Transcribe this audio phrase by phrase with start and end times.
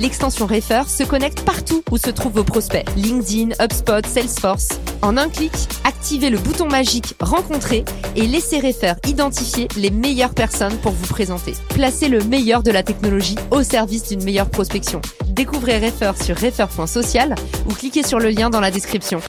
[0.00, 2.86] L'extension Refer se connecte partout où se trouvent vos prospects.
[2.96, 4.68] LinkedIn, HubSpot, Salesforce.
[5.02, 5.52] En un clic,
[5.84, 7.84] activez le bouton magique Rencontrer
[8.16, 11.52] et laissez Refer identifier les meilleures personnes pour vous présenter.
[11.68, 15.02] Placez le meilleur de la technologie au service d'une meilleure prospection.
[15.26, 17.34] Découvrez Refer sur refer.social
[17.68, 19.20] ou cliquez sur le lien dans la description.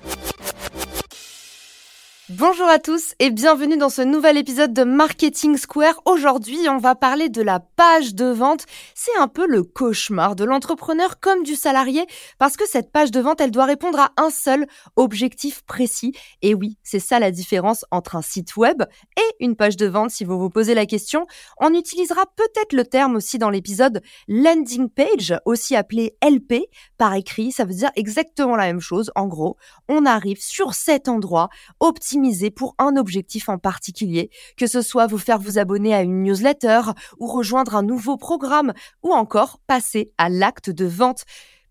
[2.42, 6.02] Bonjour à tous et bienvenue dans ce nouvel épisode de Marketing Square.
[6.06, 8.66] Aujourd'hui, on va parler de la page de vente.
[8.96, 12.04] C'est un peu le cauchemar de l'entrepreneur comme du salarié
[12.40, 16.14] parce que cette page de vente, elle doit répondre à un seul objectif précis.
[16.42, 18.82] Et oui, c'est ça la différence entre un site web
[19.18, 21.28] et une page de vente si vous vous posez la question.
[21.60, 26.64] On utilisera peut-être le terme aussi dans l'épisode landing page, aussi appelé LP
[26.98, 27.52] par écrit.
[27.52, 29.12] Ça veut dire exactement la même chose.
[29.16, 34.82] En gros, on arrive sur cet endroit optimisé pour un objectif en particulier, que ce
[34.82, 36.82] soit vous faire vous abonner à une newsletter
[37.20, 41.26] ou rejoindre un nouveau programme ou encore passer à l'acte de vente.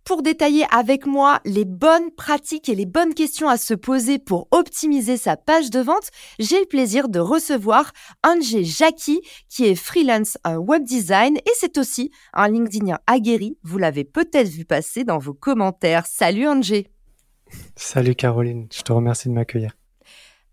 [0.05, 4.49] Pour détailler avec moi les bonnes pratiques et les bonnes questions à se poser pour
[4.51, 7.93] optimiser sa page de vente, j'ai le plaisir de recevoir
[8.27, 13.59] Ange Jackie, qui est freelance web design et c'est aussi un LinkedInien aguerri.
[13.63, 16.07] Vous l'avez peut-être vu passer dans vos commentaires.
[16.07, 16.83] Salut Ange.
[17.77, 19.77] Salut Caroline, je te remercie de m'accueillir.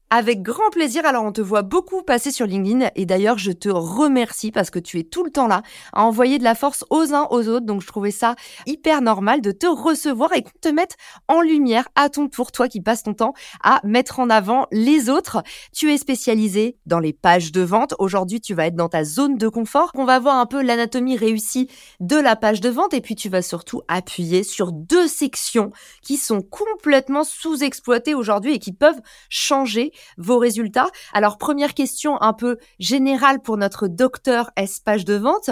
[0.10, 1.06] Avec grand plaisir.
[1.06, 4.80] Alors, on te voit beaucoup passer sur LinkedIn et d'ailleurs, je te remercie parce que
[4.80, 7.66] tu es tout le temps là à envoyer de la force aux uns aux autres.
[7.66, 8.36] Donc, je trouvais ça
[8.66, 10.96] hyper normal de te recevoir et qu'on te mette
[11.28, 15.10] en lumière à ton tour, toi qui passes ton temps à mettre en avant les
[15.10, 15.44] autres.
[15.74, 17.94] Tu es spécialisé dans les pages de vente.
[18.00, 19.92] Aujourd'hui, tu vas être dans ta zone de confort.
[19.94, 21.70] On va voir un peu l'anatomie réussie
[22.00, 26.16] de la page de vente et puis tu vas surtout appuyer sur deux sections qui
[26.16, 30.88] sont complètement sous-exploitées aujourd'hui et qui peuvent changer vos résultats.
[31.14, 35.50] Alors première question un peu générale pour notre docteur S page de vente,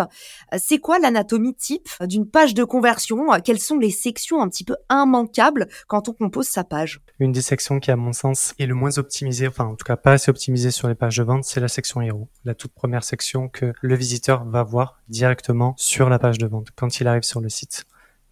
[0.57, 3.27] c'est quoi l'anatomie type d'une page de conversion?
[3.43, 7.01] Quelles sont les sections un petit peu immanquables quand on compose sa page?
[7.19, 9.95] Une des sections qui à mon sens est le moins optimisée, enfin en tout cas
[9.95, 13.03] pas assez optimisée sur les pages de vente, c'est la section héros, la toute première
[13.03, 17.23] section que le visiteur va voir directement sur la page de vente quand il arrive
[17.23, 17.85] sur le site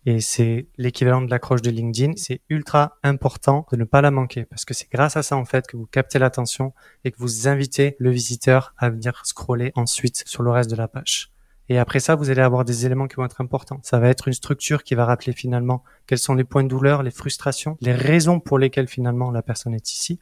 [0.06, 2.14] et c'est l'équivalent de l'accroche de LinkedIn.
[2.18, 5.46] C'est ultra important de ne pas la manquer parce que c'est grâce à ça en
[5.46, 10.24] fait que vous captez l'attention et que vous invitez le visiteur à venir scroller ensuite
[10.26, 11.32] sur le reste de la page.
[11.70, 13.80] Et après ça, vous allez avoir des éléments qui vont être importants.
[13.84, 17.04] Ça va être une structure qui va rappeler finalement quels sont les points de douleur,
[17.04, 20.20] les frustrations, les raisons pour lesquelles finalement la personne est ici.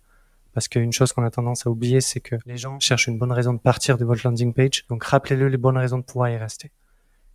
[0.53, 3.31] Parce qu'une chose qu'on a tendance à oublier, c'est que les gens cherchent une bonne
[3.31, 4.85] raison de partir de votre landing page.
[4.89, 6.71] Donc rappelez-le les bonnes raisons de pouvoir y rester.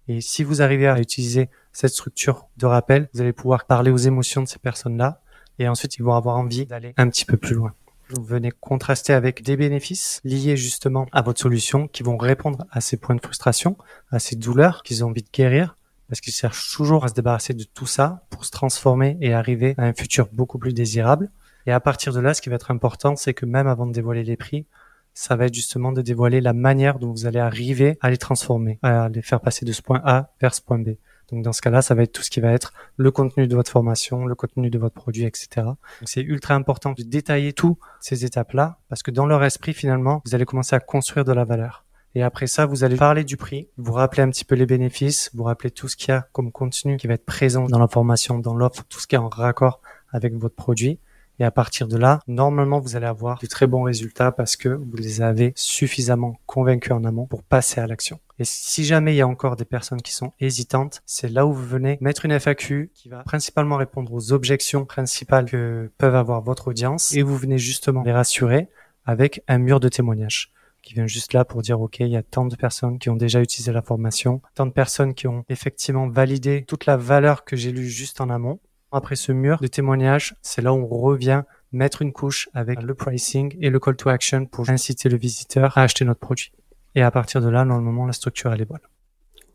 [0.09, 3.97] Et si vous arrivez à utiliser cette structure de rappel, vous allez pouvoir parler aux
[3.97, 5.21] émotions de ces personnes-là
[5.59, 7.73] et ensuite ils vont avoir envie d'aller un petit peu plus loin.
[8.11, 12.81] Vous venez contraster avec des bénéfices liés justement à votre solution qui vont répondre à
[12.81, 13.77] ces points de frustration,
[14.11, 15.77] à ces douleurs qu'ils ont envie de guérir
[16.09, 19.75] parce qu'ils cherchent toujours à se débarrasser de tout ça pour se transformer et arriver
[19.77, 21.31] à un futur beaucoup plus désirable.
[21.67, 23.93] Et à partir de là, ce qui va être important, c'est que même avant de
[23.93, 24.67] dévoiler les prix,
[25.17, 28.79] ça va être justement de dévoiler la manière dont vous allez arriver à les transformer,
[28.83, 30.91] à les faire passer de ce point A vers ce point B.
[31.33, 33.57] Donc dans ce cas-là, ça va être tout ce qui va être le contenu de
[33.57, 35.69] votre formation, le contenu de votre produit, etc.
[36.05, 40.35] c'est ultra important de détailler toutes ces étapes-là parce que dans leur esprit, finalement, vous
[40.35, 41.87] allez commencer à construire de la valeur.
[42.15, 45.31] Et après ça, vous allez parler du prix, vous rappeler un petit peu les bénéfices,
[45.35, 47.89] vous rappeler tout ce qu'il y a comme contenu qui va être présent dans la
[47.89, 49.81] formation, dans l'offre, tout ce qui est en raccord
[50.13, 50.99] avec votre produit.
[51.39, 54.69] Et à partir de là, normalement, vous allez avoir de très bons résultats parce que
[54.69, 58.19] vous les avez suffisamment convaincus en amont pour passer à l'action.
[58.39, 61.53] Et si jamais il y a encore des personnes qui sont hésitantes, c'est là où
[61.53, 66.43] vous venez mettre une FAQ qui va principalement répondre aux objections principales que peuvent avoir
[66.43, 68.69] votre audience et vous venez justement les rassurer
[69.05, 70.53] avec un mur de témoignages
[70.83, 73.17] qui vient juste là pour dire ok il y a tant de personnes qui ont
[73.17, 77.57] déjà utilisé la formation, tant de personnes qui ont effectivement validé toute la valeur que
[77.57, 78.61] j'ai lue juste en amont
[78.93, 81.43] après ce mur de témoignages, c'est là où on revient
[81.73, 85.77] mettre une couche avec le pricing et le call to action pour inciter le visiteur
[85.77, 86.53] à acheter notre produit.
[86.95, 88.81] Et à partir de là, normalement, la structure, elle est bonne.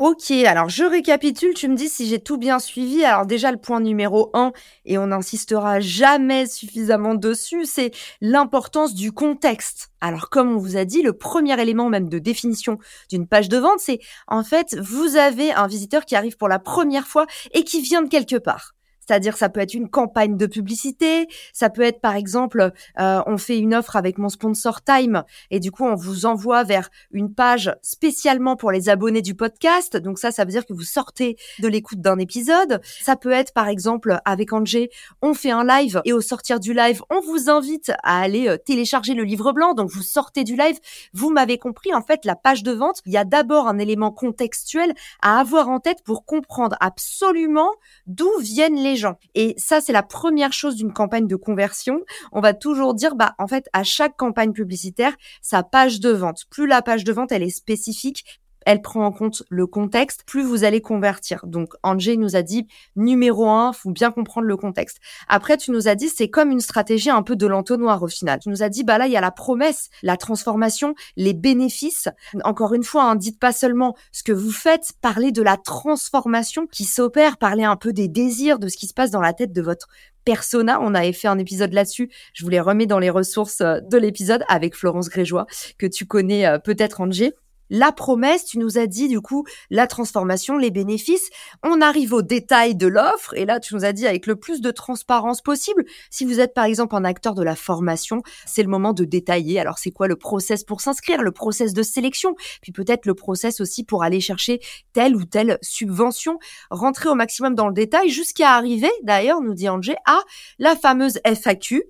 [0.03, 3.03] Ok, alors je récapitule, tu me dis si j'ai tout bien suivi.
[3.03, 4.51] Alors déjà le point numéro 1,
[4.85, 9.91] et on n'insistera jamais suffisamment dessus, c'est l'importance du contexte.
[10.01, 12.79] Alors comme on vous a dit, le premier élément même de définition
[13.11, 16.57] d'une page de vente, c'est en fait vous avez un visiteur qui arrive pour la
[16.57, 18.73] première fois et qui vient de quelque part.
[19.05, 23.37] C'est-à-dire, ça peut être une campagne de publicité, ça peut être, par exemple, euh, on
[23.37, 27.33] fait une offre avec mon sponsor Time et du coup, on vous envoie vers une
[27.33, 29.97] page spécialement pour les abonnés du podcast.
[29.97, 32.81] Donc ça, ça veut dire que vous sortez de l'écoute d'un épisode.
[33.01, 34.89] Ça peut être, par exemple, avec Angé,
[35.21, 38.57] on fait un live et au sortir du live, on vous invite à aller euh,
[38.57, 39.73] télécharger le livre blanc.
[39.73, 40.79] Donc vous sortez du live.
[41.13, 44.11] Vous m'avez compris, en fait, la page de vente, il y a d'abord un élément
[44.11, 47.71] contextuel à avoir en tête pour comprendre absolument
[48.07, 48.90] d'où viennent les
[49.35, 52.01] Et ça, c'est la première chose d'une campagne de conversion.
[52.31, 56.45] On va toujours dire, bah, en fait, à chaque campagne publicitaire, sa page de vente.
[56.49, 60.43] Plus la page de vente, elle est spécifique, elle prend en compte le contexte, plus
[60.43, 61.45] vous allez convertir.
[61.45, 64.97] Donc, Angé nous a dit, numéro un, faut bien comprendre le contexte.
[65.27, 68.39] Après, tu nous as dit, c'est comme une stratégie un peu de l'entonnoir au final.
[68.39, 72.09] Tu nous as dit, bah là, il y a la promesse, la transformation, les bénéfices.
[72.43, 76.67] Encore une fois, hein, dites pas seulement ce que vous faites, parlez de la transformation
[76.67, 79.53] qui s'opère, parlez un peu des désirs, de ce qui se passe dans la tête
[79.53, 79.87] de votre
[80.25, 80.79] persona.
[80.81, 82.09] On avait fait un épisode là-dessus.
[82.33, 85.47] Je vous les remets dans les ressources euh, de l'épisode avec Florence Grégeois,
[85.77, 87.33] que tu connais euh, peut-être, Angé
[87.71, 91.29] la promesse, tu nous as dit du coup la transformation, les bénéfices.
[91.63, 94.59] On arrive au détail de l'offre et là tu nous as dit avec le plus
[94.59, 95.85] de transparence possible.
[96.09, 99.57] Si vous êtes par exemple un acteur de la formation, c'est le moment de détailler.
[99.57, 103.61] Alors c'est quoi le process pour s'inscrire, le process de sélection, puis peut-être le process
[103.61, 104.59] aussi pour aller chercher
[104.91, 106.39] telle ou telle subvention.
[106.71, 110.19] Rentrer au maximum dans le détail jusqu'à arriver, d'ailleurs nous dit Angé, à
[110.59, 111.83] la fameuse FAQ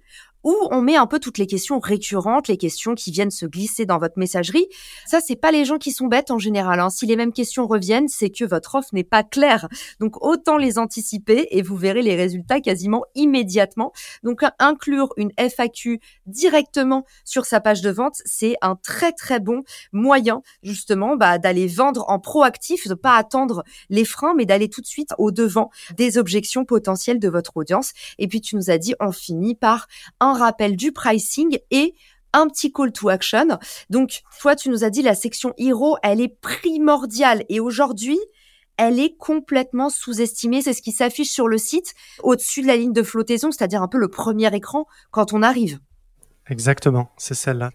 [0.44, 3.86] où on met un peu toutes les questions récurrentes, les questions qui viennent se glisser
[3.86, 4.68] dans votre messagerie.
[5.06, 6.80] Ça, c'est pas les gens qui sont bêtes en général.
[6.80, 6.90] Hein.
[6.90, 9.68] Si les mêmes questions reviennent, c'est que votre offre n'est pas claire.
[10.00, 13.92] Donc autant les anticiper et vous verrez les résultats quasiment immédiatement.
[14.24, 19.64] Donc inclure une FAQ directement sur sa page de vente, c'est un très très bon
[19.92, 24.82] moyen justement bah, d'aller vendre en proactif, de pas attendre les freins, mais d'aller tout
[24.82, 27.94] de suite au devant des objections potentielles de votre audience.
[28.18, 29.88] Et puis tu nous as dit, on finit par
[30.20, 31.96] un rappel du pricing et
[32.34, 33.60] un petit call to action.
[33.90, 38.20] Donc, toi, tu nous as dit la section Hero, elle est primordiale et aujourd'hui,
[38.78, 40.62] elle est complètement sous-estimée.
[40.62, 41.94] C'est ce qui s'affiche sur le site
[42.24, 45.80] au-dessus de la ligne de flottaison, c'est-à-dire un peu le premier écran quand on arrive.
[46.48, 47.72] Exactement, c'est celle-là.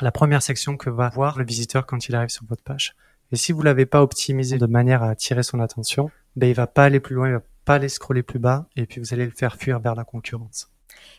[0.00, 2.94] La première section que va voir le visiteur quand il arrive sur votre page.
[3.32, 6.66] Et si vous l'avez pas optimisé de manière à attirer son attention, ben il va
[6.66, 9.24] pas aller plus loin, il va pas aller scroller plus bas, et puis vous allez
[9.24, 10.70] le faire fuir vers la concurrence.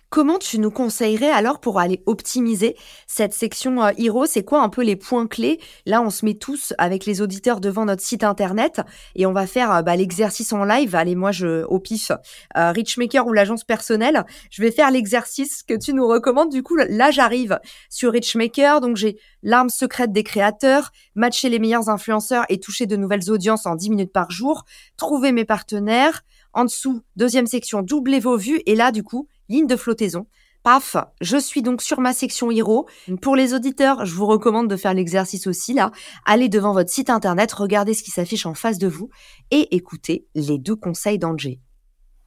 [0.10, 4.70] Comment tu nous conseillerais alors pour aller optimiser cette section euh, Hero C'est quoi un
[4.70, 5.60] peu les points clés?
[5.86, 8.80] Là, on se met tous avec les auditeurs devant notre site internet
[9.16, 10.96] et on va faire euh, bah, l'exercice en live.
[10.96, 12.12] Allez, moi, je au pif,
[12.56, 16.52] euh, Richmaker ou l'agence personnelle, je vais faire l'exercice que tu nous recommandes.
[16.52, 21.90] Du coup, là, j'arrive sur Richmaker, donc j'ai l'arme secrète des créateurs, matcher les meilleurs
[21.90, 24.64] influenceurs et toucher de nouvelles audiences en 10 minutes par jour,
[24.96, 26.24] trouver mes partenaires.
[26.54, 28.62] En dessous, deuxième section, doubler vos vues.
[28.66, 30.28] Et là, du coup, ligne de flottaison.
[30.64, 32.88] Paf, je suis donc sur ma section Hero.
[33.22, 35.92] Pour les auditeurs, je vous recommande de faire l'exercice aussi là.
[36.26, 39.10] Allez devant votre site internet, regardez ce qui s'affiche en face de vous
[39.50, 41.62] et écoutez les deux conseils d'Angé.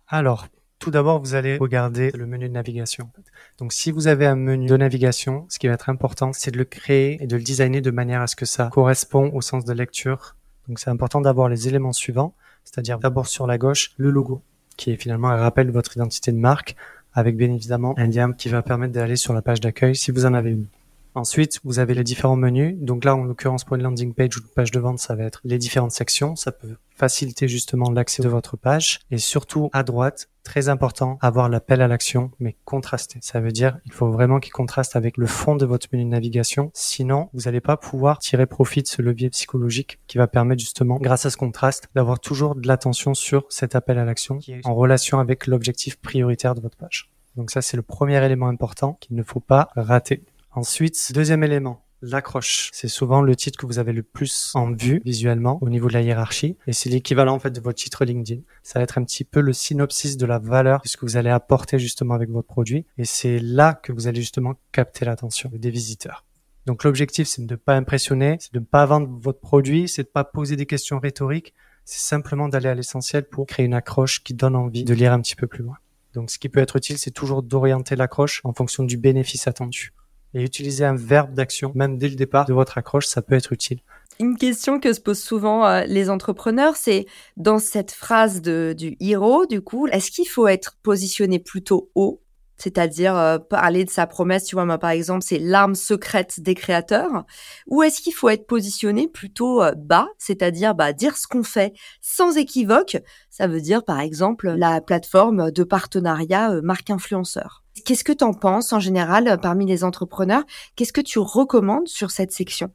[0.09, 0.47] Alors,
[0.79, 3.11] tout d'abord, vous allez regarder le menu de navigation.
[3.59, 6.57] Donc, si vous avez un menu de navigation, ce qui va être important, c'est de
[6.57, 9.67] le créer et de le designer de manière à ce que ça correspond au sens
[9.67, 10.37] de lecture.
[10.67, 12.35] Donc, c'est important d'avoir les éléments suivants,
[12.65, 14.43] c'est-à-dire d'abord sur la gauche, le logo,
[14.79, 16.77] qui est finalement un rappel de votre identité de marque
[17.15, 20.26] avec bien évidemment un lien qui va permettre d'aller sur la page d'accueil si vous
[20.26, 20.67] en avez une.
[21.14, 22.76] Ensuite, vous avez les différents menus.
[22.79, 25.25] Donc là, en l'occurrence, pour une landing page ou une page de vente, ça va
[25.25, 26.37] être les différentes sections.
[26.37, 29.00] Ça peut faciliter justement l'accès de votre page.
[29.11, 33.19] Et surtout, à droite, très important, avoir l'appel à l'action, mais contrasté.
[33.23, 36.11] Ça veut dire, il faut vraiment qu'il contraste avec le fond de votre menu de
[36.11, 36.71] navigation.
[36.75, 40.99] Sinon, vous n'allez pas pouvoir tirer profit de ce levier psychologique qui va permettre justement,
[40.99, 44.67] grâce à ce contraste, d'avoir toujours de l'attention sur cet appel à l'action qui est
[44.67, 47.11] en relation avec l'objectif prioritaire de votre page.
[47.37, 50.25] Donc ça, c'est le premier élément important qu'il ne faut pas rater.
[50.52, 52.71] Ensuite, deuxième élément, l'accroche.
[52.73, 55.92] C'est souvent le titre que vous avez le plus en vue visuellement au niveau de
[55.92, 58.40] la hiérarchie et c'est l'équivalent en fait de votre titre LinkedIn.
[58.62, 61.16] Ça va être un petit peu le synopsis de la valeur de ce que vous
[61.16, 65.50] allez apporter justement avec votre produit et c'est là que vous allez justement capter l'attention
[65.52, 66.25] des visiteurs.
[66.66, 70.02] Donc l'objectif c'est de ne pas impressionner, c'est de ne pas vendre votre produit, c'est
[70.02, 71.54] de pas poser des questions rhétoriques,
[71.85, 75.21] c'est simplement d'aller à l'essentiel pour créer une accroche qui donne envie de lire un
[75.21, 75.76] petit peu plus loin.
[76.12, 79.92] Donc ce qui peut être utile, c'est toujours d'orienter l'accroche en fonction du bénéfice attendu
[80.35, 83.53] et utiliser un verbe d'action, même dès le départ de votre accroche, ça peut être
[83.53, 83.81] utile.
[84.19, 87.07] Une question que se posent souvent euh, les entrepreneurs, c'est
[87.37, 92.21] dans cette phrase de, du hero, du coup, est-ce qu'il faut être positionné plutôt haut?
[92.61, 96.55] C'est-à-dire euh, parler de sa promesse, tu vois, moi par exemple, c'est l'arme secrète des
[96.55, 97.25] créateurs,
[97.67, 101.73] ou est-ce qu'il faut être positionné plutôt euh, bas, c'est-à-dire bah, dire ce qu'on fait
[102.03, 102.99] sans équivoque,
[103.31, 107.60] ça veut dire par exemple la plateforme de partenariat euh, marque influenceur.
[107.85, 110.45] Qu'est-ce que tu en penses en général parmi les entrepreneurs?
[110.77, 112.71] Qu'est-ce que tu recommandes sur cette section?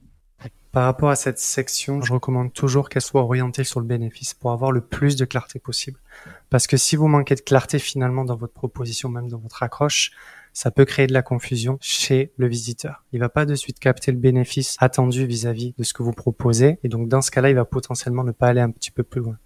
[0.71, 4.51] Par rapport à cette section, je recommande toujours qu'elle soit orientée sur le bénéfice pour
[4.51, 6.01] avoir le plus de clarté possible.
[6.49, 10.11] Parce que si vous manquez de clarté finalement dans votre proposition, même dans votre accroche,
[10.51, 13.05] ça peut créer de la confusion chez le visiteur.
[13.13, 16.77] Il va pas de suite capter le bénéfice attendu vis-à-vis de ce que vous proposez.
[16.83, 19.21] Et donc, dans ce cas-là, il va potentiellement ne pas aller un petit peu plus
[19.21, 19.37] loin.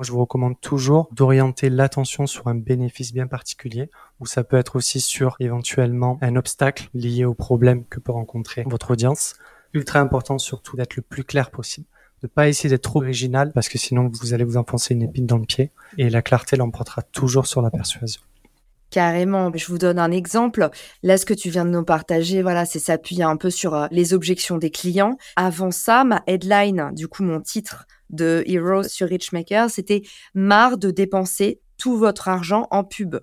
[0.00, 4.76] Je vous recommande toujours d'orienter l'attention sur un bénéfice bien particulier, ou ça peut être
[4.76, 9.36] aussi sur éventuellement un obstacle lié au problème que peut rencontrer votre audience
[9.72, 11.86] ultra important surtout d'être le plus clair possible.
[12.22, 15.26] De pas essayer d'être trop original parce que sinon vous allez vous enfoncer une épine
[15.26, 18.22] dans le pied et la clarté l'emportera toujours sur la persuasion.
[18.90, 19.50] Carrément.
[19.54, 20.70] Je vous donne un exemple.
[21.02, 23.86] Là, ce que tu viens de nous partager, voilà, c'est s'appuyer un peu sur euh,
[23.90, 25.18] les objections des clients.
[25.34, 30.02] Avant ça, ma headline, du coup, mon titre de Heroes sur Richmaker, c'était
[30.34, 33.16] marre de dépenser tout votre argent en pub.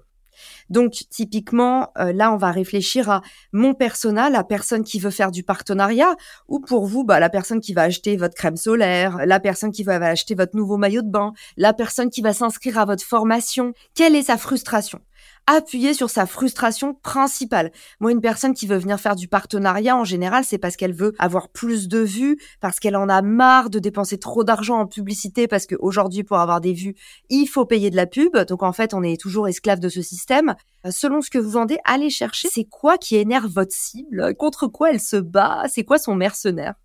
[0.69, 3.21] Donc typiquement, euh, là, on va réfléchir à
[3.51, 6.15] mon persona, la personne qui veut faire du partenariat,
[6.47, 9.83] ou pour vous, bah, la personne qui va acheter votre crème solaire, la personne qui
[9.83, 13.73] va acheter votre nouveau maillot de bain, la personne qui va s'inscrire à votre formation.
[13.95, 14.99] Quelle est sa frustration?
[15.47, 17.71] Appuyer sur sa frustration principale.
[17.99, 21.13] Moi, une personne qui veut venir faire du partenariat, en général, c'est parce qu'elle veut
[21.19, 25.47] avoir plus de vues, parce qu'elle en a marre de dépenser trop d'argent en publicité,
[25.47, 26.95] parce qu'aujourd'hui, pour avoir des vues,
[27.29, 28.35] il faut payer de la pub.
[28.47, 30.55] Donc, en fait, on est toujours esclave de ce système.
[30.85, 34.67] Euh, selon ce que vous vendez, allez chercher c'est quoi qui énerve votre cible, contre
[34.67, 36.75] quoi elle se bat, c'est quoi son mercenaire?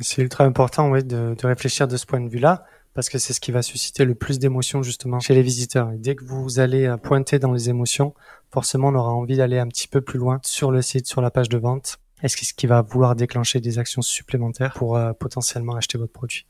[0.00, 2.64] C'est ultra important, oui, de, de réfléchir de ce point de vue-là
[2.96, 5.92] parce que c'est ce qui va susciter le plus d'émotions justement chez les visiteurs.
[5.92, 8.14] Et dès que vous allez euh, pointer dans les émotions,
[8.50, 11.30] forcément on aura envie d'aller un petit peu plus loin sur le site, sur la
[11.30, 11.98] page de vente.
[12.22, 16.46] Est-ce qui va vouloir déclencher des actions supplémentaires pour euh, potentiellement acheter votre produit?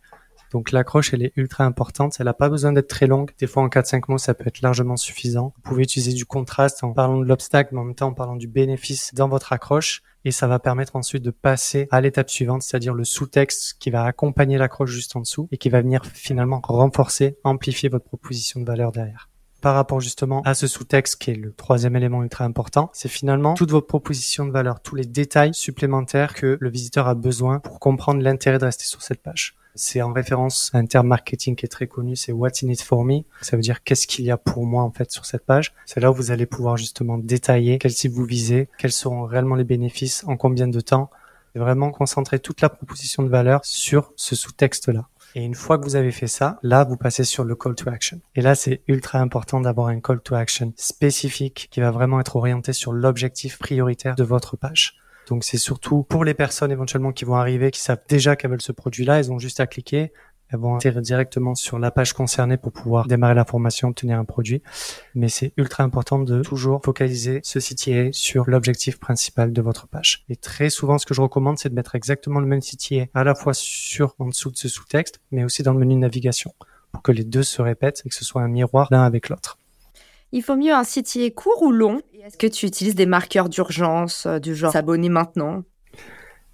[0.57, 2.17] Donc l'accroche, elle est ultra importante.
[2.19, 3.31] Elle n'a pas besoin d'être très longue.
[3.39, 5.53] Des fois, en 4-5 mots, ça peut être largement suffisant.
[5.55, 8.37] Vous pouvez utiliser du contraste en parlant de l'obstacle, mais en même temps en parlant
[8.37, 10.03] du bénéfice dans votre accroche.
[10.25, 14.05] Et ça va permettre ensuite de passer à l'étape suivante, c'est-à-dire le sous-texte qui va
[14.05, 18.65] accompagner l'accroche juste en dessous et qui va venir finalement renforcer, amplifier votre proposition de
[18.65, 19.29] valeur derrière
[19.63, 23.55] par rapport justement à ce sous-texte qui est le troisième élément ultra important, c'est finalement
[23.55, 27.81] toute votre proposition de valeur, tous les détails supplémentaires que le visiteur a besoin pour
[27.81, 29.57] comprendre l'intérêt de rester sur cette page.
[29.77, 32.83] C'est en référence à un terme marketing qui est très connu, c'est What's in it
[32.83, 33.21] for me.
[33.43, 35.75] Ça veut dire qu'est-ce qu'il y a pour moi en fait sur cette page.
[35.85, 39.55] C'est là où vous allez pouvoir justement détailler quel cible vous visez, quels seront réellement
[39.55, 41.11] les bénéfices, en combien de temps.
[41.55, 45.09] Et vraiment concentrer toute la proposition de valeur sur ce sous-texte-là.
[45.35, 47.91] Et une fois que vous avez fait ça, là, vous passez sur le call to
[47.91, 48.21] action.
[48.35, 52.37] Et là, c'est ultra important d'avoir un call to action spécifique qui va vraiment être
[52.37, 54.97] orienté sur l'objectif prioritaire de votre page.
[55.29, 58.63] Donc c'est surtout pour les personnes éventuellement qui vont arriver, qui savent déjà qu'elles veulent
[58.63, 60.13] ce produit-là, elles ont juste à cliquer,
[60.49, 64.25] elles vont atterrir directement sur la page concernée pour pouvoir démarrer la formation, obtenir un
[64.25, 64.63] produit.
[65.15, 70.25] Mais c'est ultra important de toujours focaliser ce CTA sur l'objectif principal de votre page.
[70.29, 73.25] Et très souvent, ce que je recommande, c'est de mettre exactement le même CTA à
[73.25, 76.55] la fois sur, en dessous de ce sous-texte, mais aussi dans le menu navigation
[76.93, 79.59] pour que les deux se répètent et que ce soit un miroir l'un avec l'autre.
[80.33, 84.27] Il faut mieux un CTA court ou long Est-ce que tu utilises des marqueurs d'urgence
[84.27, 85.63] euh, du genre s'abonner maintenant?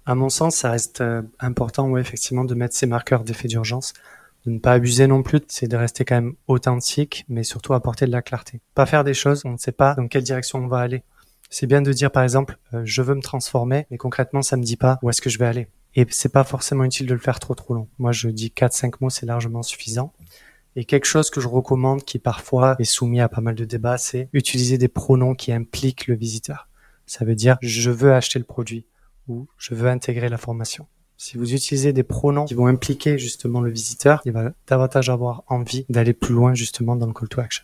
[0.05, 3.93] À mon sens, ça reste euh, important, ouais, effectivement, de mettre ces marqueurs d'effet d'urgence.
[4.45, 8.05] De ne pas abuser non plus, c'est de rester quand même authentique, mais surtout apporter
[8.05, 8.59] de la clarté.
[8.75, 11.03] Pas faire des choses, on ne sait pas dans quelle direction on va aller.
[11.49, 14.63] C'est bien de dire par exemple, euh, je veux me transformer, mais concrètement, ça me
[14.63, 15.67] dit pas où est-ce que je vais aller.
[15.95, 17.87] Et c'est pas forcément utile de le faire trop trop long.
[17.99, 20.11] Moi, je dis 4-5 mots, c'est largement suffisant.
[20.75, 23.97] Et quelque chose que je recommande qui parfois est soumis à pas mal de débats,
[23.97, 26.67] c'est utiliser des pronoms qui impliquent le visiteur.
[27.05, 28.85] Ça veut dire je veux acheter le produit
[29.27, 30.87] ou je veux intégrer la formation.
[31.17, 35.43] Si vous utilisez des pronoms qui vont impliquer justement le visiteur, il va davantage avoir
[35.47, 37.63] envie d'aller plus loin justement dans le call to action.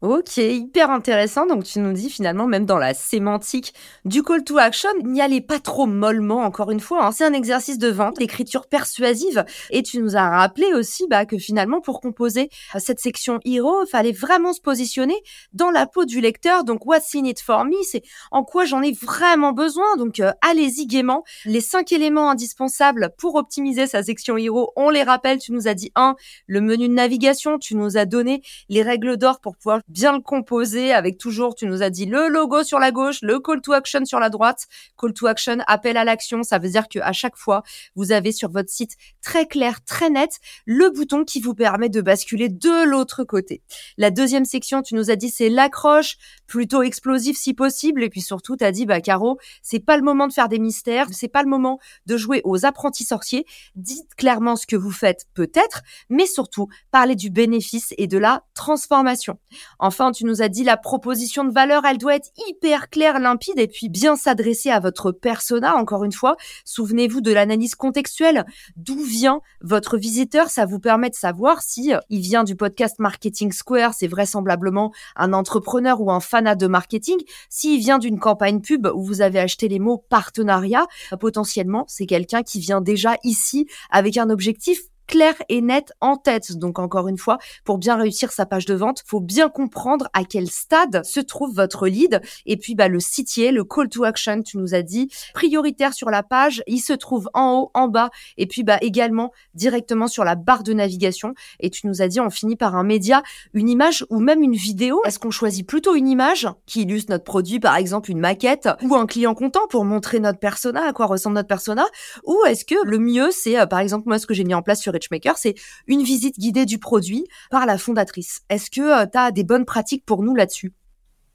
[0.00, 1.44] Ok, hyper intéressant.
[1.44, 3.74] Donc tu nous dis finalement, même dans la sémantique
[4.04, 7.04] du call to action, n'y allez pas trop mollement, encore une fois.
[7.04, 7.10] Hein.
[7.10, 9.44] C'est un exercice de vente, d'écriture persuasive.
[9.70, 13.82] Et tu nous as rappelé aussi bah, que finalement, pour composer euh, cette section hero,
[13.82, 15.16] il fallait vraiment se positionner
[15.52, 16.62] dans la peau du lecteur.
[16.62, 19.96] Donc what's in it for me, c'est en quoi j'en ai vraiment besoin?
[19.96, 21.24] Donc euh, allez-y gaiement.
[21.44, 25.38] Les cinq éléments indispensables pour optimiser sa section hero, on les rappelle.
[25.38, 26.14] Tu nous as dit un,
[26.46, 27.58] le menu de navigation.
[27.58, 31.66] Tu nous as donné les règles d'or pour pouvoir bien le composer avec toujours, tu
[31.66, 34.66] nous as dit le logo sur la gauche, le call to action sur la droite.
[34.98, 37.62] Call to action, appel à l'action, ça veut dire que à chaque fois,
[37.94, 42.00] vous avez sur votre site très clair, très net, le bouton qui vous permet de
[42.00, 43.62] basculer de l'autre côté.
[43.96, 46.16] La deuxième section, tu nous as dit c'est l'accroche,
[46.46, 50.02] plutôt explosif si possible, et puis surtout, tu as dit bah Caro, c'est pas le
[50.02, 53.46] moment de faire des mystères, c'est pas le moment de jouer aux apprentis sorciers.
[53.74, 58.44] Dites clairement ce que vous faites peut-être, mais surtout parlez du bénéfice et de la
[58.54, 59.38] transformation.
[59.78, 63.58] Enfin, tu nous as dit la proposition de valeur, elle doit être hyper claire, limpide
[63.58, 65.76] et puis bien s'adresser à votre persona.
[65.76, 68.44] Encore une fois, souvenez-vous de l'analyse contextuelle.
[68.76, 70.50] D'où vient votre visiteur?
[70.50, 74.92] Ça vous permet de savoir si euh, il vient du podcast Marketing Square, c'est vraisemblablement
[75.16, 77.18] un entrepreneur ou un fanat de marketing.
[77.48, 80.86] S'il vient d'une campagne pub où vous avez acheté les mots partenariat,
[81.20, 86.52] potentiellement c'est quelqu'un qui vient déjà ici avec un objectif clair et net en tête.
[86.56, 90.22] Donc encore une fois, pour bien réussir sa page de vente, faut bien comprendre à
[90.22, 92.20] quel stade se trouve votre lead.
[92.46, 96.10] Et puis bah, le sitier, le call to action, tu nous as dit, prioritaire sur
[96.10, 100.24] la page, il se trouve en haut, en bas, et puis bah également directement sur
[100.24, 101.34] la barre de navigation.
[101.60, 103.22] Et tu nous as dit, on finit par un média,
[103.54, 105.02] une image ou même une vidéo.
[105.06, 108.94] Est-ce qu'on choisit plutôt une image qui illustre notre produit, par exemple une maquette ou
[108.94, 111.86] un client content pour montrer notre persona, à quoi ressemble notre persona,
[112.24, 114.62] ou est-ce que le mieux c'est, euh, par exemple moi ce que j'ai mis en
[114.62, 114.92] place sur
[115.36, 115.54] c'est
[115.86, 118.42] une visite guidée du produit par la fondatrice.
[118.48, 120.72] Est-ce que euh, tu as des bonnes pratiques pour nous là-dessus?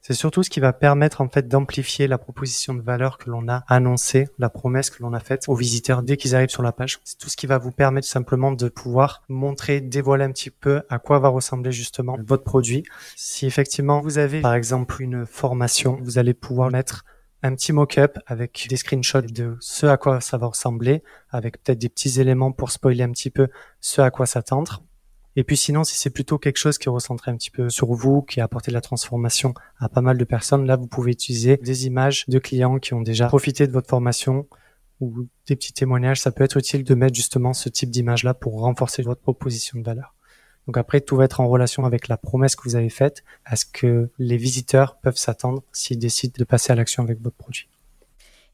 [0.06, 3.48] C'est surtout ce qui va permettre en fait d'amplifier la proposition de valeur que l'on
[3.48, 6.74] a annoncée, la promesse que l'on a faite aux visiteurs dès qu'ils arrivent sur la
[6.74, 7.00] page.
[7.06, 10.82] C'est tout ce qui va vous permettre simplement de pouvoir montrer, dévoiler un petit peu
[10.90, 12.84] à quoi va ressembler justement votre produit.
[13.16, 17.06] Si effectivement vous avez par exemple une formation, vous allez pouvoir mettre
[17.44, 21.78] un petit mock-up avec des screenshots de ce à quoi ça va ressembler, avec peut-être
[21.78, 23.50] des petits éléments pour spoiler un petit peu
[23.82, 24.82] ce à quoi s'attendre.
[25.36, 27.92] Et puis sinon, si c'est plutôt quelque chose qui est recentré un petit peu sur
[27.92, 31.12] vous, qui a apporté de la transformation à pas mal de personnes, là, vous pouvez
[31.12, 34.48] utiliser des images de clients qui ont déjà profité de votre formation
[35.02, 36.22] ou des petits témoignages.
[36.22, 39.84] Ça peut être utile de mettre justement ce type d'image-là pour renforcer votre proposition de
[39.84, 40.16] valeur.
[40.68, 43.56] Donc après, tout va être en relation avec la promesse que vous avez faite, à
[43.56, 47.68] ce que les visiteurs peuvent s'attendre s'ils décident de passer à l'action avec votre produit.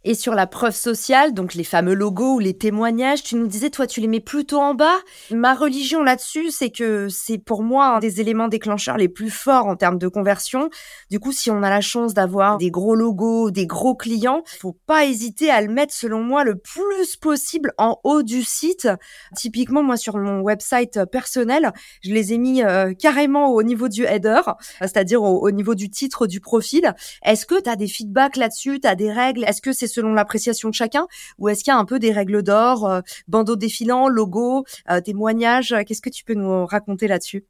[0.06, 3.70] Et sur la preuve sociale, donc les fameux logos ou les témoignages, tu nous disais,
[3.70, 4.98] toi, tu les mets plutôt en bas.
[5.30, 9.66] Ma religion là-dessus, c'est que c'est pour moi un des éléments déclencheurs les plus forts
[9.66, 10.70] en termes de conversion.
[11.12, 14.78] Du coup, si on a la chance d'avoir des gros logos, des gros clients, faut
[14.86, 18.88] pas hésiter à le mettre, selon moi, le plus possible en haut du site.
[19.36, 24.06] Typiquement, moi, sur mon website personnel, je les ai mis euh, carrément au niveau du
[24.06, 24.42] header,
[24.80, 26.94] c'est-à-dire au, au, niveau du titre du profil.
[27.26, 29.44] Est-ce que tu as des feedbacks là-dessus, tu as des règles?
[29.44, 32.12] Est-ce que c'est selon l'appréciation de chacun ou est-ce qu'il y a un peu des
[32.12, 37.46] règles d'or, euh, bandeau défilant, logo, euh, témoignages Qu'est-ce que tu peux nous raconter là-dessus?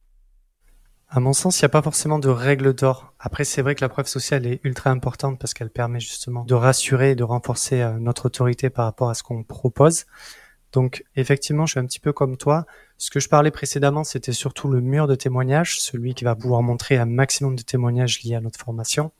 [1.11, 3.13] À mon sens, il n'y a pas forcément de règles d'or.
[3.19, 6.53] Après, c'est vrai que la preuve sociale est ultra importante parce qu'elle permet justement de
[6.53, 10.05] rassurer et de renforcer euh, notre autorité par rapport à ce qu'on propose.
[10.71, 12.65] Donc, effectivement, je suis un petit peu comme toi.
[12.99, 16.61] Ce que je parlais précédemment, c'était surtout le mur de témoignages, celui qui va pouvoir
[16.61, 19.11] montrer un maximum de témoignages liés à notre formation.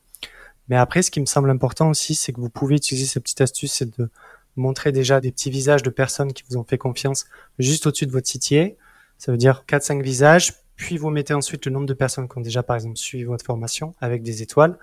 [0.70, 3.42] Mais après, ce qui me semble important aussi, c'est que vous pouvez utiliser cette petite
[3.42, 4.10] astuce, c'est de
[4.56, 7.26] montrer déjà des petits visages de personnes qui vous ont fait confiance
[7.58, 8.78] juste au-dessus de votre sitier.
[9.18, 12.42] Ça veut dire 4-5 visages, puis vous mettez ensuite le nombre de personnes qui ont
[12.42, 14.78] déjà, par exemple, suivi votre formation avec des étoiles.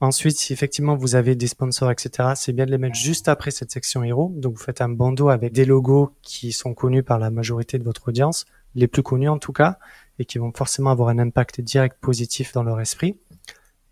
[0.00, 3.50] Ensuite, si effectivement vous avez des sponsors, etc., c'est bien de les mettre juste après
[3.50, 4.30] cette section héros.
[4.36, 7.84] Donc vous faites un bandeau avec des logos qui sont connus par la majorité de
[7.84, 9.78] votre audience, les plus connus en tout cas,
[10.18, 13.16] et qui vont forcément avoir un impact direct positif dans leur esprit.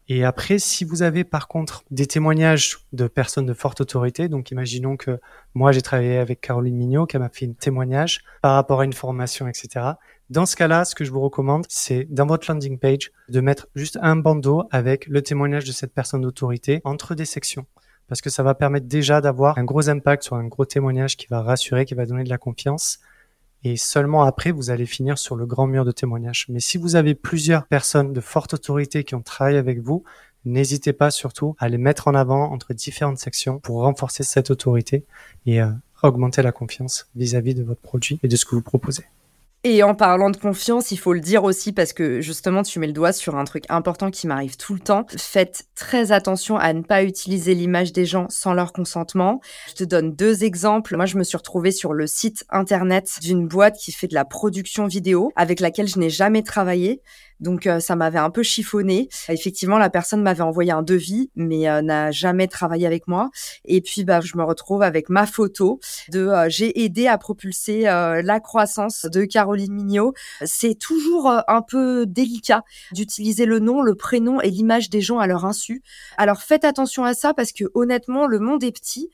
[0.08, 4.50] Et après, si vous avez par contre des témoignages de personnes de forte autorité, donc
[4.50, 5.18] imaginons que
[5.54, 8.92] moi j'ai travaillé avec Caroline Mignot qui m'a fait un témoignage par rapport à une
[8.92, 9.92] formation, etc.
[10.28, 13.68] Dans ce cas-là, ce que je vous recommande, c'est dans votre landing page de mettre
[13.74, 17.64] juste un bandeau avec le témoignage de cette personne d'autorité entre des sections.
[18.06, 21.26] Parce que ça va permettre déjà d'avoir un gros impact sur un gros témoignage qui
[21.28, 22.98] va rassurer, qui va donner de la confiance
[23.64, 26.46] et seulement après, vous allez finir sur le grand mur de témoignages.
[26.50, 30.04] Mais si vous avez plusieurs personnes de forte autorité qui ont travaillé avec vous,
[30.44, 35.06] n'hésitez pas surtout à les mettre en avant entre différentes sections pour renforcer cette autorité
[35.46, 35.70] et euh,
[36.02, 39.04] augmenter la confiance vis à -vis de votre produit et de ce que vous proposez.
[39.66, 42.86] Et en parlant de confiance, il faut le dire aussi parce que justement, tu mets
[42.86, 45.06] le doigt sur un truc important qui m'arrive tout le temps.
[45.16, 49.40] Faites très attention à ne pas utiliser l'image des gens sans leur consentement.
[49.68, 50.94] Je te donne deux exemples.
[50.96, 54.26] Moi, je me suis retrouvée sur le site internet d'une boîte qui fait de la
[54.26, 57.00] production vidéo avec laquelle je n'ai jamais travaillé.
[57.40, 59.08] Donc euh, ça m'avait un peu chiffonné.
[59.28, 63.30] Effectivement, la personne m'avait envoyé un devis, mais euh, n'a jamais travaillé avec moi.
[63.64, 67.82] Et puis bah, je me retrouve avec ma photo de euh, j'ai aidé à propulser
[67.82, 70.14] la croissance de Caroline Mignot.
[70.44, 75.26] C'est toujours un peu délicat d'utiliser le nom, le prénom et l'image des gens à
[75.26, 75.82] leur insu.
[76.16, 79.10] Alors faites attention à ça parce que honnêtement, le monde est petit.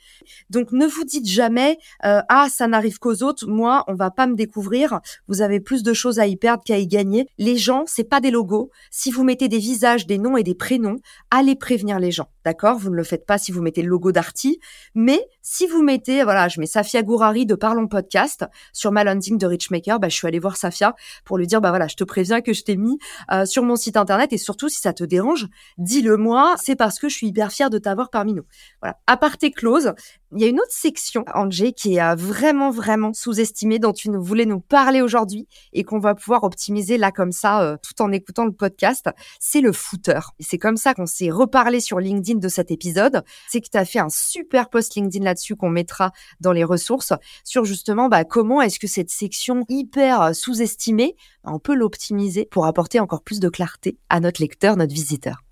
[0.50, 3.46] Donc ne vous dites jamais ah ça n'arrive qu'aux autres.
[3.46, 5.00] Moi, on va pas me découvrir.
[5.28, 7.28] Vous avez plus de choses à y perdre qu'à y gagner.
[7.38, 8.70] Les gens, c'est pas des logos.
[8.90, 10.98] Si vous mettez des visages, des noms et des prénoms,
[11.30, 12.28] allez prévenir les gens.
[12.44, 12.76] D'accord?
[12.76, 14.60] Vous ne le faites pas si vous mettez le logo d'Arty.
[14.94, 19.38] Mais si vous mettez, voilà, je mets Safia Gourari de Parlons Podcast sur ma landing
[19.38, 20.94] de Richmaker, bah, je suis allée voir Safia
[21.24, 22.98] pour lui dire, bah voilà, je te préviens que je t'ai mis
[23.32, 25.46] euh, sur mon site internet et surtout si ça te dérange,
[25.78, 28.44] dis-le moi, c'est parce que je suis hyper fière de t'avoir parmi nous.
[28.82, 28.98] Voilà.
[29.06, 29.92] À part tes clauses,
[30.32, 34.10] il y a une autre section, Angé, qui est euh, vraiment, vraiment sous-estimée, dont tu
[34.10, 38.00] nous voulais nous parler aujourd'hui et qu'on va pouvoir optimiser là comme ça, euh, tout
[38.00, 39.08] en écoutant le podcast.
[39.40, 40.20] C'est le footer.
[40.38, 43.24] Et c'est comme ça qu'on s'est reparlé sur LinkedIn de cet épisode.
[43.48, 47.12] C'est que tu as fait un super post LinkedIn là-dessus qu'on mettra dans les ressources
[47.44, 52.66] sur justement bah, comment est-ce que cette section hyper euh, sous-estimée, on peut l'optimiser pour
[52.66, 55.42] apporter encore plus de clarté à notre lecteur, notre visiteur.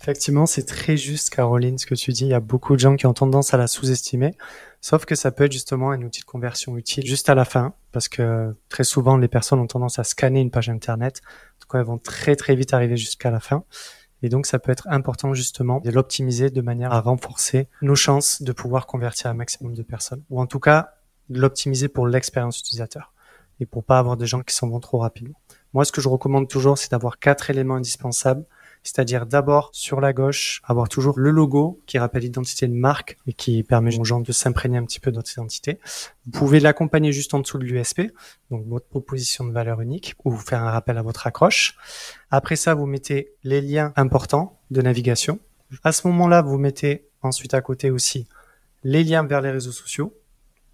[0.00, 2.24] Effectivement, c'est très juste, Caroline, ce que tu dis.
[2.24, 4.32] Il y a beaucoup de gens qui ont tendance à la sous-estimer.
[4.80, 7.74] Sauf que ça peut être justement un outil de conversion utile juste à la fin,
[7.90, 11.20] parce que très souvent, les personnes ont tendance à scanner une page Internet.
[11.60, 13.64] Donc, elles vont très, très vite arriver jusqu'à la fin.
[14.22, 18.42] Et donc, ça peut être important justement de l'optimiser de manière à renforcer nos chances
[18.42, 20.22] de pouvoir convertir un maximum de personnes.
[20.30, 20.94] Ou en tout cas,
[21.28, 23.12] l'optimiser pour l'expérience utilisateur
[23.60, 25.40] et pour pas avoir des gens qui s'en vont trop rapidement.
[25.72, 28.44] Moi, ce que je recommande toujours, c'est d'avoir quatre éléments indispensables
[28.82, 33.32] c'est-à-dire d'abord sur la gauche avoir toujours le logo qui rappelle l'identité de marque et
[33.32, 35.78] qui permet aux gens de s'imprégner un petit peu de notre identité.
[36.24, 38.02] Vous pouvez l'accompagner juste en dessous de l'USP,
[38.50, 41.76] donc votre proposition de valeur unique, ou faire un rappel à votre accroche.
[42.30, 45.38] Après ça, vous mettez les liens importants de navigation.
[45.84, 48.26] À ce moment-là, vous mettez ensuite à côté aussi
[48.84, 50.14] les liens vers les réseaux sociaux.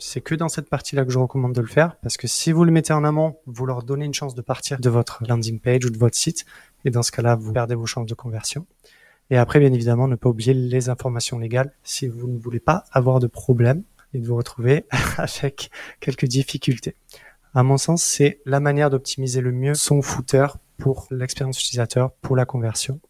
[0.07, 2.65] C'est que dans cette partie-là que je recommande de le faire, parce que si vous
[2.65, 5.87] le mettez en amont, vous leur donnez une chance de partir de votre landing page
[5.87, 6.45] ou de votre site,
[6.85, 8.67] et dans ce cas-là, vous perdez vos chances de conversion.
[9.31, 12.85] Et après, bien évidemment, ne pas oublier les informations légales si vous ne voulez pas
[12.93, 14.85] avoir de problème et de vous retrouver
[15.17, 16.97] avec quelques difficultés.
[17.55, 22.37] À mon sens, c'est la manière d'optimiser le mieux son footer pour l'expérience utilisateur, pour
[22.37, 23.01] la conversion.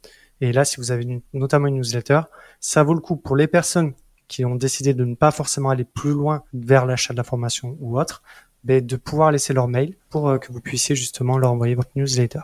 [0.41, 2.21] Et là, si vous avez notamment une newsletter,
[2.61, 3.95] ça vaut le coup pour les personnes
[4.29, 7.99] qui ont décidé de ne pas forcément aller plus loin vers l'achat de l'information ou
[7.99, 8.23] autre,
[8.65, 11.91] mais de pouvoir laisser leur mail pour euh, que vous puissiez justement leur envoyer votre
[11.97, 12.41] newsletter.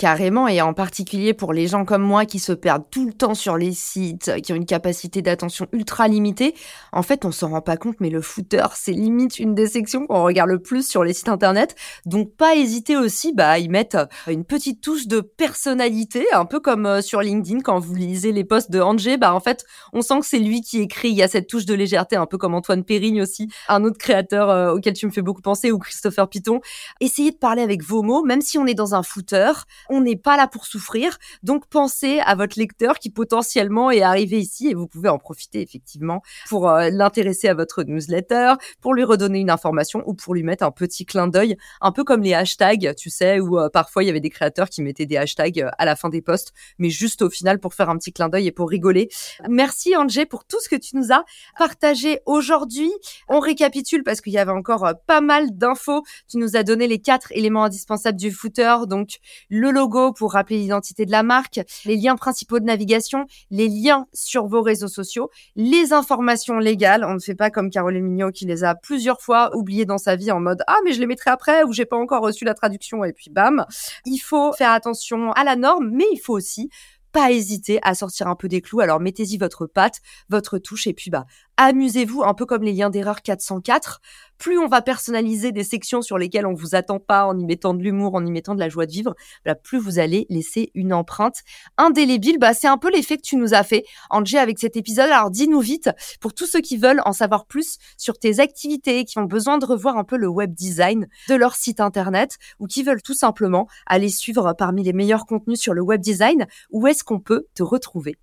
[0.00, 3.34] Carrément, et en particulier pour les gens comme moi qui se perdent tout le temps
[3.34, 6.54] sur les sites, qui ont une capacité d'attention ultra limitée,
[6.92, 10.06] en fait, on s'en rend pas compte, mais le footer, c'est limite une des sections
[10.06, 11.74] qu'on regarde le plus sur les sites internet.
[12.06, 16.60] Donc, pas hésiter aussi bah, à y mettre une petite touche de personnalité, un peu
[16.60, 20.00] comme euh, sur LinkedIn, quand vous lisez les posts de Angé, bah, en fait, on
[20.00, 22.38] sent que c'est lui qui écrit, il y a cette touche de légèreté, un peu
[22.38, 25.78] comme Antoine Périgne aussi, un autre créateur euh, auquel tu me fais beaucoup penser, ou
[25.78, 26.62] Christopher Piton.
[27.02, 29.52] Essayez de parler avec vos mots, même si on est dans un footer,
[29.90, 31.18] on n'est pas là pour souffrir.
[31.42, 35.60] Donc pensez à votre lecteur qui potentiellement est arrivé ici et vous pouvez en profiter
[35.60, 40.42] effectivement pour euh, l'intéresser à votre newsletter, pour lui redonner une information ou pour lui
[40.42, 44.04] mettre un petit clin d'œil, un peu comme les hashtags, tu sais, où euh, parfois
[44.04, 46.52] il y avait des créateurs qui mettaient des hashtags euh, à la fin des posts,
[46.78, 49.08] mais juste au final pour faire un petit clin d'œil et pour rigoler.
[49.48, 51.24] Merci Angé pour tout ce que tu nous as
[51.58, 52.90] partagé aujourd'hui.
[53.28, 56.04] On récapitule parce qu'il y avait encore pas mal d'infos.
[56.28, 60.58] Tu nous as donné les quatre éléments indispensables du footer, donc le logo pour rappeler
[60.58, 65.30] l'identité de la marque, les liens principaux de navigation, les liens sur vos réseaux sociaux,
[65.56, 67.02] les informations légales.
[67.04, 70.16] On ne fait pas comme Caroline Mignot qui les a plusieurs fois oubliées dans sa
[70.16, 72.52] vie en mode ah mais je les mettrai après ou j'ai pas encore reçu la
[72.52, 73.64] traduction et puis bam.
[74.04, 76.68] Il faut faire attention à la norme, mais il faut aussi
[77.12, 78.80] pas hésiter à sortir un peu des clous.
[78.80, 81.24] Alors mettez-y votre patte, votre touche et puis bah
[81.56, 84.00] amusez-vous un peu comme les liens d'erreur 404
[84.40, 87.74] plus on va personnaliser des sections sur lesquelles on vous attend pas en y mettant
[87.74, 90.70] de l'humour, en y mettant de la joie de vivre, bah, plus vous allez laisser
[90.74, 91.42] une empreinte
[91.76, 92.38] indélébile.
[92.38, 95.10] Bah, c'est un peu l'effet que tu nous as fait, Angie, avec cet épisode.
[95.10, 99.18] Alors, dis-nous vite, pour tous ceux qui veulent en savoir plus sur tes activités, qui
[99.18, 102.82] ont besoin de revoir un peu le web design de leur site internet ou qui
[102.82, 107.04] veulent tout simplement aller suivre parmi les meilleurs contenus sur le web design, où est-ce
[107.04, 108.16] qu'on peut te retrouver?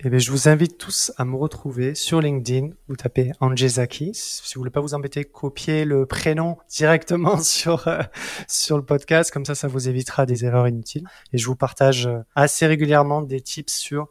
[0.00, 2.70] Eh bien, je vous invite tous à me retrouver sur LinkedIn.
[2.88, 4.10] Vous tapez Angezaki.
[4.12, 8.02] Si vous voulez pas vous embêter, copiez le prénom directement sur euh,
[8.48, 9.30] sur le podcast.
[9.30, 11.06] Comme ça, ça vous évitera des erreurs inutiles.
[11.32, 14.08] Et je vous partage euh, assez régulièrement des tips sur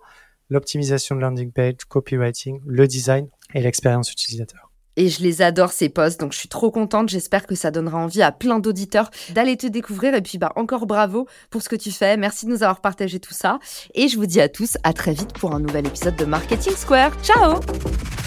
[0.50, 4.73] l'optimisation de landing page, copywriting, le design et l'expérience utilisateur.
[4.97, 7.10] Et je les adore ces posts, donc je suis trop contente.
[7.10, 10.13] J'espère que ça donnera envie à plein d'auditeurs d'aller te découvrir.
[10.13, 12.17] Et puis bah encore bravo pour ce que tu fais.
[12.17, 13.60] Merci de nous avoir partagé tout ça.
[13.95, 16.75] Et je vous dis à tous à très vite pour un nouvel épisode de Marketing
[16.75, 17.12] Square.
[17.23, 17.60] Ciao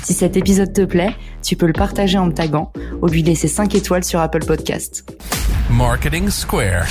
[0.02, 3.48] Si cet épisode te plaît, tu peux le partager en me taguant ou lui laisser
[3.48, 5.04] 5 étoiles sur Apple Podcast.
[5.70, 6.86] Marketing Square.